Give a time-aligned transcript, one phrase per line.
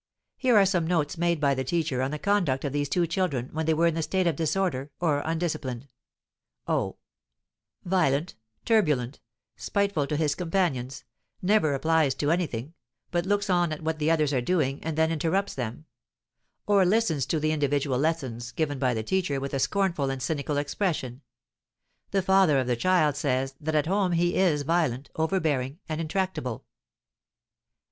[0.35, 3.49] Here are some notes made by the teacher on the conduct of these two children
[3.53, 5.89] when they were in the state of disorder, or undisciplined:
[6.67, 6.97] O:
[7.85, 8.33] violent,
[8.65, 9.19] turbulent,
[9.57, 11.03] spiteful to his companions,
[11.39, 12.73] never applies to anything,
[13.11, 15.85] but looks on at what the others are doing and then interrupts them;
[16.65, 20.57] or listens to the individual lessons given by the teacher with a scornful and cynical
[20.57, 21.21] expression.
[22.09, 26.65] The father of the child says that at home he is violent, overbearing, and intractable.